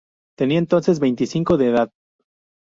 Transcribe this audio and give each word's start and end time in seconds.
Tenía 0.35 0.57
entonces 0.57 0.99
veinticinco 0.99 1.57
de 1.57 1.67
edad. 1.67 1.91